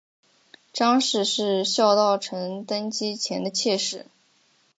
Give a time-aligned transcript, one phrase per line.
[0.73, 4.07] 张氏是萧道成登基前的妾室。